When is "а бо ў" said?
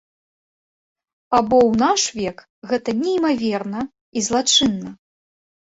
1.39-1.73